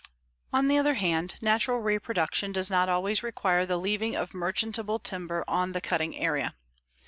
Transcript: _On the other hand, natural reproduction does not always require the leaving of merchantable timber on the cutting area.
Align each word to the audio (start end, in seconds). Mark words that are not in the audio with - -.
_On 0.51 0.67
the 0.67 0.79
other 0.79 0.95
hand, 0.95 1.35
natural 1.43 1.79
reproduction 1.79 2.51
does 2.51 2.71
not 2.71 2.89
always 2.89 3.21
require 3.21 3.67
the 3.67 3.77
leaving 3.77 4.15
of 4.15 4.33
merchantable 4.33 4.97
timber 4.97 5.45
on 5.47 5.73
the 5.73 5.79
cutting 5.79 6.17
area. 6.17 6.55